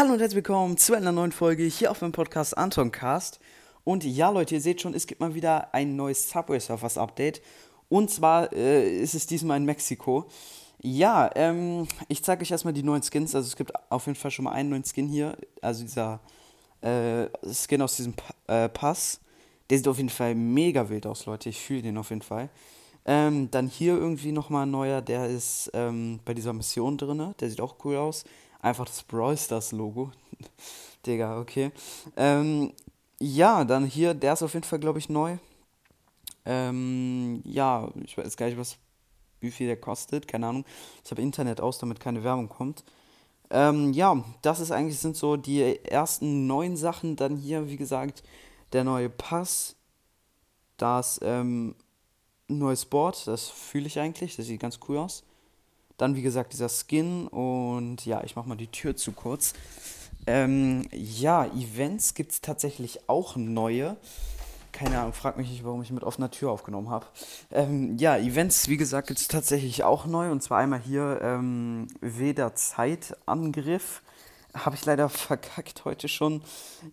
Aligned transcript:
Hallo 0.00 0.14
und 0.14 0.20
herzlich 0.20 0.36
willkommen 0.36 0.78
zu 0.78 0.94
einer 0.94 1.12
neuen 1.12 1.30
Folge 1.30 1.62
hier 1.64 1.90
auf 1.90 2.00
meinem 2.00 2.12
Podcast 2.12 2.56
Antoncast. 2.56 3.38
Und 3.84 4.02
ja, 4.02 4.30
Leute, 4.30 4.54
ihr 4.54 4.62
seht 4.62 4.80
schon, 4.80 4.94
es 4.94 5.06
gibt 5.06 5.20
mal 5.20 5.34
wieder 5.34 5.74
ein 5.74 5.94
neues 5.94 6.30
Subway 6.30 6.58
Surfers 6.58 6.96
Update. 6.96 7.42
Und 7.90 8.10
zwar 8.10 8.50
äh, 8.54 8.98
ist 8.98 9.12
es 9.12 9.26
diesmal 9.26 9.58
in 9.58 9.66
Mexiko. 9.66 10.24
Ja, 10.80 11.30
ähm, 11.34 11.86
ich 12.08 12.24
zeige 12.24 12.40
euch 12.40 12.50
erstmal 12.50 12.72
die 12.72 12.82
neuen 12.82 13.02
Skins. 13.02 13.34
Also 13.34 13.48
es 13.48 13.56
gibt 13.56 13.72
auf 13.90 14.06
jeden 14.06 14.16
Fall 14.16 14.30
schon 14.30 14.46
mal 14.46 14.52
einen 14.52 14.70
neuen 14.70 14.84
Skin 14.86 15.06
hier. 15.06 15.36
Also 15.60 15.82
dieser 15.82 16.20
äh, 16.80 17.26
Skin 17.52 17.82
aus 17.82 17.96
diesem 17.96 18.14
pa 18.14 18.32
äh, 18.46 18.70
Pass. 18.70 19.20
Der 19.68 19.76
sieht 19.76 19.86
auf 19.86 19.98
jeden 19.98 20.08
Fall 20.08 20.34
mega 20.34 20.88
wild 20.88 21.04
aus, 21.04 21.26
Leute. 21.26 21.50
Ich 21.50 21.60
fühle 21.60 21.82
den 21.82 21.98
auf 21.98 22.08
jeden 22.08 22.22
Fall. 22.22 22.48
Ähm, 23.04 23.50
dann 23.50 23.68
hier 23.68 23.98
irgendwie 23.98 24.32
nochmal 24.32 24.64
ein 24.64 24.70
neuer, 24.70 25.02
der 25.02 25.26
ist 25.26 25.70
ähm, 25.74 26.20
bei 26.24 26.32
dieser 26.32 26.54
Mission 26.54 26.96
drin. 26.96 27.34
Der 27.38 27.50
sieht 27.50 27.60
auch 27.60 27.76
cool 27.84 27.96
aus. 27.96 28.24
Einfach 28.60 28.86
das 28.86 29.02
Brawl 29.02 29.36
Stars 29.36 29.72
Logo. 29.72 30.12
Digga, 31.06 31.40
okay. 31.40 31.72
Ähm, 32.16 32.72
ja, 33.18 33.64
dann 33.64 33.86
hier, 33.86 34.14
der 34.14 34.34
ist 34.34 34.42
auf 34.42 34.54
jeden 34.54 34.64
Fall, 34.64 34.78
glaube 34.78 34.98
ich, 34.98 35.08
neu. 35.08 35.38
Ähm, 36.44 37.42
ja, 37.44 37.88
ich 38.04 38.16
weiß 38.16 38.36
gar 38.36 38.46
nicht, 38.46 38.58
was, 38.58 38.76
wie 39.40 39.50
viel 39.50 39.66
der 39.66 39.80
kostet, 39.80 40.28
keine 40.28 40.46
Ahnung. 40.46 40.64
Ich 41.04 41.10
habe 41.10 41.22
Internet 41.22 41.60
aus, 41.60 41.78
damit 41.78 42.00
keine 42.00 42.24
Werbung 42.24 42.48
kommt. 42.48 42.84
Ähm, 43.50 43.92
ja, 43.92 44.24
das 44.42 44.60
ist 44.60 44.70
eigentlich, 44.70 44.98
sind 44.98 45.16
so 45.16 45.36
die 45.36 45.84
ersten 45.84 46.46
neuen 46.46 46.76
Sachen. 46.76 47.16
Dann 47.16 47.36
hier, 47.36 47.68
wie 47.68 47.76
gesagt, 47.76 48.22
der 48.72 48.84
neue 48.84 49.10
Pass. 49.10 49.76
Das, 50.76 51.20
ähm, 51.22 51.74
neues 52.50 52.84
Board, 52.84 53.26
das 53.26 53.48
fühle 53.48 53.86
ich 53.86 53.98
eigentlich, 53.98 54.36
das 54.36 54.46
sieht 54.46 54.60
ganz 54.60 54.80
cool 54.88 54.98
aus. 54.98 55.24
Dann, 56.00 56.16
wie 56.16 56.22
gesagt, 56.22 56.54
dieser 56.54 56.70
Skin 56.70 57.28
und 57.28 58.06
ja, 58.06 58.24
ich 58.24 58.34
mache 58.34 58.48
mal 58.48 58.56
die 58.56 58.68
Tür 58.68 58.96
zu 58.96 59.12
kurz. 59.12 59.52
Ähm, 60.26 60.88
ja, 60.92 61.44
Events 61.44 62.14
gibt 62.14 62.32
es 62.32 62.40
tatsächlich 62.40 63.06
auch 63.06 63.36
neue. 63.36 63.98
Keine 64.72 64.98
Ahnung, 64.98 65.12
frag 65.12 65.36
mich 65.36 65.50
nicht, 65.50 65.62
warum 65.62 65.82
ich 65.82 65.90
mit 65.90 66.02
offener 66.02 66.30
Tür 66.30 66.52
aufgenommen 66.52 66.88
habe. 66.88 67.04
Ähm, 67.50 67.98
ja, 67.98 68.16
Events, 68.16 68.68
wie 68.68 68.78
gesagt, 68.78 69.08
gibt 69.08 69.20
es 69.20 69.28
tatsächlich 69.28 69.84
auch 69.84 70.06
neu. 70.06 70.30
Und 70.30 70.42
zwar 70.42 70.56
einmal 70.56 70.80
hier 70.80 71.20
ähm, 71.20 71.88
Weder 72.00 72.54
Zeitangriff. 72.54 74.00
Habe 74.54 74.76
ich 74.76 74.86
leider 74.86 75.08
verkackt 75.10 75.84
heute 75.84 76.08
schon. 76.08 76.40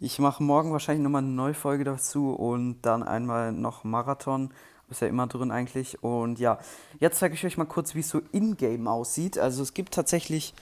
Ich 0.01 0.19
mache 0.19 0.43
morgen 0.43 0.73
wahrscheinlich 0.73 1.03
nochmal 1.03 1.21
eine 1.21 1.31
neue 1.31 1.53
Folge 1.53 1.85
dazu 1.85 2.33
und 2.33 2.81
dann 2.81 3.03
einmal 3.03 3.53
noch 3.53 3.85
Marathon. 3.85 4.51
Ist 4.89 5.01
ja 5.01 5.07
immer 5.07 5.27
drin 5.27 5.51
eigentlich. 5.51 6.01
Und 6.01 6.39
ja, 6.39 6.59
jetzt 6.99 7.19
zeige 7.19 7.33
ich 7.33 7.45
euch 7.45 7.57
mal 7.57 7.65
kurz, 7.65 7.93
wie 7.93 7.99
es 7.99 8.09
so 8.09 8.21
in-game 8.31 8.87
aussieht. 8.87 9.37
Also 9.37 9.61
es 9.61 9.73
gibt 9.73 9.93
tatsächlich, 9.93 10.53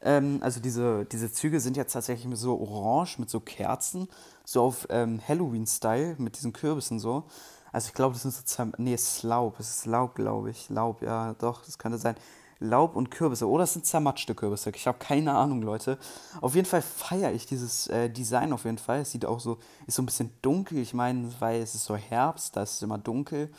ähm, 0.00 0.38
also 0.40 0.60
diese, 0.60 1.04
diese 1.04 1.30
Züge 1.30 1.60
sind 1.60 1.76
jetzt 1.76 1.92
tatsächlich 1.92 2.26
so 2.38 2.58
orange 2.58 3.18
mit 3.18 3.28
so 3.28 3.40
Kerzen, 3.40 4.08
so 4.44 4.62
auf 4.62 4.86
ähm, 4.90 5.20
Halloween-Style 5.26 6.16
mit 6.18 6.36
diesen 6.36 6.52
Kürbissen 6.52 6.98
so. 6.98 7.24
Also 7.72 7.88
ich 7.88 7.94
glaube, 7.94 8.14
das 8.14 8.22
sind 8.22 8.48
so, 8.48 8.72
nee, 8.78 8.94
es 8.94 9.16
ist 9.16 9.22
Laub, 9.24 9.58
es 9.58 9.68
ist 9.68 9.86
Laub, 9.86 10.14
glaube 10.14 10.50
ich. 10.50 10.70
Laub, 10.70 11.02
ja, 11.02 11.34
doch, 11.34 11.64
das 11.64 11.76
könnte 11.76 11.98
sein. 11.98 12.14
Laub 12.60 12.96
und 12.96 13.10
Kürbisse. 13.10 13.48
Oder 13.48 13.64
es 13.64 13.72
sind 13.72 13.86
zermatschte 13.86 14.34
Kürbisse. 14.34 14.70
Ich 14.74 14.86
habe 14.86 14.98
keine 14.98 15.32
Ahnung, 15.32 15.62
Leute. 15.62 15.98
Auf 16.40 16.54
jeden 16.54 16.66
Fall 16.66 16.82
feiere 16.82 17.32
ich 17.32 17.46
dieses 17.46 17.88
äh, 17.88 18.08
Design 18.10 18.52
auf 18.52 18.64
jeden 18.64 18.78
Fall. 18.78 19.00
Es 19.00 19.10
sieht 19.10 19.26
auch 19.26 19.40
so, 19.40 19.58
ist 19.86 19.96
so 19.96 20.02
ein 20.02 20.06
bisschen 20.06 20.30
dunkel. 20.42 20.78
Ich 20.78 20.94
meine, 20.94 21.28
weil 21.40 21.60
es 21.60 21.74
ist 21.74 21.84
so 21.84 21.96
Herbst, 21.96 22.56
da 22.56 22.62
ist 22.62 22.74
es 22.74 22.82
immer 22.82 22.98
dunkel. 22.98 23.50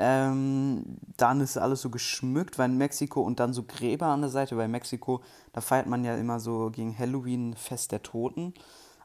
Ähm, 0.00 0.84
dann 1.16 1.40
ist 1.40 1.58
alles 1.58 1.82
so 1.82 1.90
geschmückt, 1.90 2.56
weil 2.56 2.70
in 2.70 2.78
Mexiko 2.78 3.20
und 3.20 3.40
dann 3.40 3.52
so 3.52 3.64
Gräber 3.64 4.06
an 4.06 4.20
der 4.20 4.30
Seite, 4.30 4.56
weil 4.56 4.66
in 4.66 4.70
Mexiko, 4.70 5.22
da 5.52 5.60
feiert 5.60 5.88
man 5.88 6.04
ja 6.04 6.14
immer 6.14 6.38
so 6.38 6.70
gegen 6.70 6.96
Halloween 6.96 7.54
Fest 7.56 7.90
der 7.90 8.02
Toten. 8.04 8.54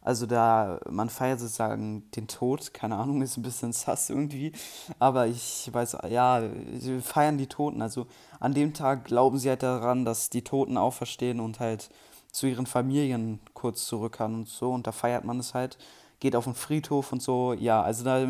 Also 0.03 0.25
da, 0.25 0.81
man 0.89 1.09
feiert 1.09 1.39
sozusagen 1.39 2.03
den 2.11 2.27
Tod, 2.27 2.73
keine 2.73 2.97
Ahnung, 2.97 3.21
ist 3.21 3.37
ein 3.37 3.43
bisschen 3.43 3.71
sass 3.71 4.09
irgendwie. 4.09 4.51
Aber 4.99 5.27
ich 5.27 5.69
weiß, 5.71 5.97
ja, 6.09 6.43
sie 6.77 6.99
feiern 6.99 7.37
die 7.37 7.47
Toten. 7.47 7.81
Also 7.81 8.08
an 8.42 8.53
dem 8.53 8.73
Tag 8.73 9.05
glauben 9.05 9.39
sie 9.39 9.49
halt 9.49 9.63
daran, 9.63 10.03
dass 10.03 10.30
die 10.30 10.43
Toten 10.43 10.77
auferstehen 10.77 11.39
und 11.39 11.61
halt 11.61 11.89
zu 12.33 12.47
ihren 12.47 12.65
Familien 12.65 13.39
kurz 13.53 13.86
zurückkehren 13.86 14.36
und 14.36 14.49
so. 14.49 14.71
Und 14.71 14.87
da 14.87 14.92
feiert 14.92 15.23
man 15.23 15.39
es 15.39 15.53
halt, 15.53 15.77
geht 16.19 16.36
auf 16.36 16.43
den 16.43 16.55
Friedhof 16.55 17.13
und 17.13 17.21
so. 17.21 17.53
Ja, 17.53 17.81
also 17.81 18.03
da, 18.03 18.25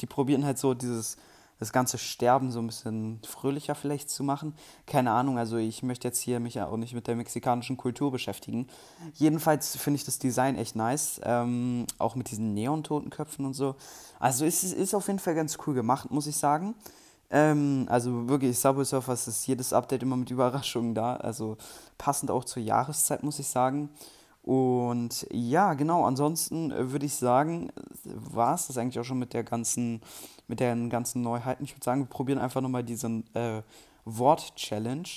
die 0.00 0.06
probieren 0.06 0.44
halt 0.44 0.58
so 0.58 0.74
dieses 0.74 1.16
das 1.64 1.72
ganze 1.72 1.98
Sterben 1.98 2.50
so 2.50 2.60
ein 2.60 2.66
bisschen 2.66 3.20
fröhlicher 3.26 3.74
vielleicht 3.74 4.10
zu 4.10 4.22
machen. 4.22 4.54
Keine 4.86 5.10
Ahnung, 5.10 5.38
also 5.38 5.56
ich 5.56 5.82
möchte 5.82 6.06
jetzt 6.06 6.20
hier 6.20 6.40
mich 6.40 6.60
auch 6.60 6.76
nicht 6.76 6.94
mit 6.94 7.06
der 7.06 7.16
mexikanischen 7.16 7.76
Kultur 7.76 8.12
beschäftigen. 8.12 8.68
Jedenfalls 9.14 9.76
finde 9.76 9.96
ich 9.96 10.04
das 10.04 10.18
Design 10.18 10.56
echt 10.56 10.76
nice, 10.76 11.20
ähm, 11.24 11.86
auch 11.98 12.14
mit 12.16 12.30
diesen 12.30 12.54
Neon-Totenköpfen 12.54 13.46
und 13.46 13.54
so. 13.54 13.76
Also 14.20 14.44
es 14.44 14.62
ist, 14.62 14.74
ist 14.74 14.94
auf 14.94 15.06
jeden 15.06 15.18
Fall 15.18 15.34
ganz 15.34 15.58
cool 15.66 15.74
gemacht, 15.74 16.10
muss 16.10 16.26
ich 16.26 16.36
sagen. 16.36 16.74
Ähm, 17.30 17.86
also 17.88 18.28
wirklich, 18.28 18.58
Subway 18.58 18.84
Surfers 18.84 19.26
ist 19.26 19.46
jedes 19.46 19.72
Update 19.72 20.02
immer 20.02 20.16
mit 20.16 20.30
Überraschungen 20.30 20.94
da, 20.94 21.16
also 21.16 21.56
passend 21.96 22.30
auch 22.30 22.44
zur 22.44 22.62
Jahreszeit, 22.62 23.22
muss 23.22 23.38
ich 23.38 23.48
sagen. 23.48 23.88
Und 24.44 25.26
ja, 25.32 25.72
genau, 25.72 26.04
ansonsten 26.04 26.70
äh, 26.70 26.92
würde 26.92 27.06
ich 27.06 27.14
sagen, 27.14 27.72
war 28.04 28.54
es 28.54 28.66
das 28.66 28.76
eigentlich 28.76 28.98
auch 28.98 29.04
schon 29.04 29.18
mit 29.18 29.32
der 29.32 29.42
ganzen, 29.42 30.02
mit 30.48 30.60
den 30.60 30.90
ganzen 30.90 31.22
Neuheiten. 31.22 31.64
Ich 31.64 31.74
würde 31.74 31.84
sagen, 31.84 32.02
wir 32.02 32.06
probieren 32.06 32.38
einfach 32.38 32.60
nochmal 32.60 32.84
diesen 32.84 33.24
äh, 33.34 33.62
Wort-Challenge. 34.04 35.08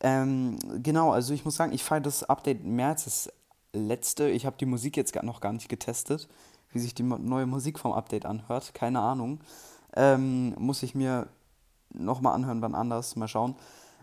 Ähm, 0.00 0.58
genau, 0.82 1.12
also 1.12 1.32
ich 1.32 1.46
muss 1.46 1.56
sagen, 1.56 1.72
ich 1.72 1.82
feiere 1.82 2.02
das 2.02 2.24
Update 2.24 2.62
mehr 2.62 2.88
als 2.88 3.04
das 3.04 3.32
letzte. 3.72 4.28
Ich 4.28 4.44
habe 4.44 4.58
die 4.58 4.66
Musik 4.66 4.98
jetzt 4.98 5.14
noch 5.22 5.40
gar 5.40 5.54
nicht 5.54 5.70
getestet, 5.70 6.28
wie 6.70 6.78
sich 6.78 6.94
die 6.94 7.02
neue 7.02 7.46
Musik 7.46 7.78
vom 7.78 7.92
Update 7.92 8.26
anhört. 8.26 8.74
Keine 8.74 9.00
Ahnung. 9.00 9.40
Ähm, 9.96 10.54
muss 10.58 10.82
ich 10.82 10.94
mir 10.94 11.28
nochmal 11.94 12.34
anhören, 12.34 12.60
wann 12.60 12.74
anders. 12.74 13.16
Mal 13.16 13.28
schauen. 13.28 13.56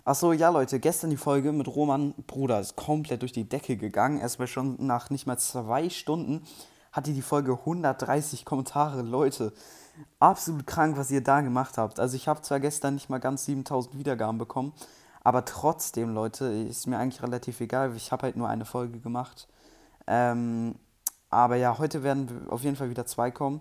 Achso, 0.07 0.33
ja, 0.33 0.49
Leute, 0.49 0.79
gestern 0.79 1.09
die 1.09 1.17
Folge 1.17 1.51
mit 1.51 1.67
Roman, 1.67 2.13
Bruder, 2.27 2.59
ist 2.59 2.75
komplett 2.75 3.23
durch 3.23 3.31
die 3.31 3.49
Decke 3.49 3.75
gegangen. 3.75 4.19
Erstmal 4.19 4.47
schon 4.47 4.75
nach 4.85 5.09
nicht 5.09 5.25
mal 5.25 5.39
zwei 5.39 5.89
Stunden 5.89 6.43
hatte 6.91 7.11
die 7.11 7.23
Folge 7.23 7.53
130 7.53 8.45
Kommentare. 8.45 9.01
Leute, 9.01 9.51
absolut 10.19 10.67
krank, 10.67 10.95
was 10.95 11.09
ihr 11.09 11.23
da 11.23 11.41
gemacht 11.41 11.79
habt. 11.79 11.99
Also, 11.99 12.16
ich 12.17 12.27
habe 12.27 12.43
zwar 12.43 12.59
gestern 12.59 12.93
nicht 12.93 13.09
mal 13.09 13.17
ganz 13.19 13.45
7000 13.45 13.97
Wiedergaben 13.97 14.38
bekommen, 14.38 14.73
aber 15.23 15.43
trotzdem, 15.43 16.13
Leute, 16.13 16.45
ist 16.45 16.85
mir 16.85 16.99
eigentlich 16.99 17.23
relativ 17.23 17.59
egal. 17.59 17.95
Ich 17.95 18.11
habe 18.11 18.23
halt 18.27 18.35
nur 18.37 18.47
eine 18.47 18.66
Folge 18.66 18.99
gemacht. 18.99 19.47
Ähm, 20.05 20.75
aber 21.31 21.55
ja, 21.55 21.79
heute 21.79 22.03
werden 22.03 22.47
auf 22.49 22.61
jeden 22.61 22.75
Fall 22.75 22.91
wieder 22.91 23.07
zwei 23.07 23.31
kommen. 23.31 23.59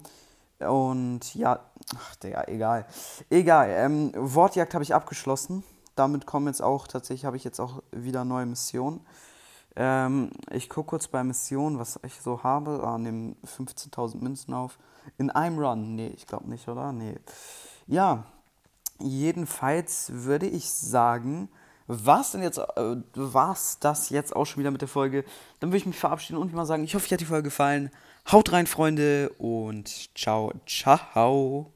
Und 0.59 1.35
ja, 1.35 1.61
ach, 1.97 2.17
Digga, 2.17 2.45
egal. 2.49 2.85
Egal, 3.31 3.71
ähm, 3.71 4.13
Wortjagd 4.15 4.75
habe 4.75 4.85
ich 4.85 4.95
abgeschlossen 4.95 5.65
damit 5.95 6.27
kommen 6.27 6.47
jetzt 6.47 6.63
auch, 6.63 6.87
tatsächlich 6.87 7.25
habe 7.25 7.37
ich 7.37 7.45
jetzt 7.45 7.61
auch 7.61 7.83
wieder 7.93 8.25
neue 8.25 8.47
Missionen. 8.47 9.01
Ähm, 9.77 10.31
ich 10.51 10.69
gucke 10.69 10.91
kurz 10.91 11.09
bei 11.09 11.25
Missionen, 11.25 11.79
was 11.79 11.99
ich 12.05 12.15
so 12.21 12.43
habe. 12.43 12.83
Ah, 12.85 12.99
nehme 12.99 13.35
15.000 13.45 14.19
Münzen 14.19 14.55
auf. 14.55 14.79
In 15.19 15.31
einem 15.31 15.59
Run? 15.59 15.97
Nee, 15.97 16.13
ich 16.17 16.27
glaube 16.27 16.49
nicht, 16.49 16.69
oder? 16.69 16.93
Nee. 16.93 17.17
Ja, 17.87 18.25
jedenfalls 19.01 20.11
würde 20.13 20.47
ich 20.47 20.71
sagen, 20.71 21.49
was 21.87 22.33
denn 22.33 22.43
jetzt, 22.43 22.59
äh, 22.59 22.97
war's 23.15 23.79
das 23.79 24.09
jetzt 24.11 24.35
auch 24.35 24.47
schon 24.47 24.61
wieder 24.61 24.71
mit 24.71 24.81
der 24.81 24.89
Folge? 24.89 25.25
Dann 25.61 25.71
würde 25.71 25.79
ich 25.79 25.87
mich 25.87 25.99
verabschieden 25.99 26.39
und 26.39 26.55
mal 26.55 26.65
sagen, 26.65 26.85
ich 26.85 26.95
hoffe, 26.95 27.05
euch 27.05 27.13
hat 27.13 27.21
die 27.21 27.27
Folge 27.27 27.45
gefallen. 27.45 27.91
Haut 28.31 28.53
rein, 28.53 28.67
Freunde, 28.67 29.31
und 29.39 30.17
ciao, 30.17 30.53
ciao. 30.67 31.74